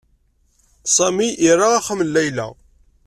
Sami 0.95 1.27
ira 1.49 1.67
axxam 1.75 1.99
n 2.03 2.07
Layla. 2.13 2.47